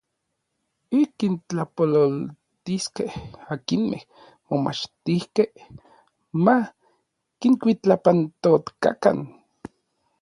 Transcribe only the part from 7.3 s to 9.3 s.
kinkuitlapantokakan.